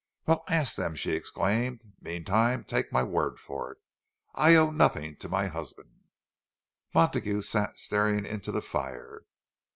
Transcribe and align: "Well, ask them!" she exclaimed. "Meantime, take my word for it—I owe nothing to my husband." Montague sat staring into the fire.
"Well, 0.25 0.43
ask 0.47 0.77
them!" 0.77 0.95
she 0.95 1.11
exclaimed. 1.11 1.93
"Meantime, 2.01 2.63
take 2.63 2.91
my 2.91 3.03
word 3.03 3.39
for 3.39 3.71
it—I 3.73 4.55
owe 4.55 4.71
nothing 4.71 5.15
to 5.17 5.29
my 5.29 5.45
husband." 5.45 6.05
Montague 6.91 7.43
sat 7.43 7.77
staring 7.77 8.25
into 8.25 8.51
the 8.51 8.63
fire. 8.63 9.25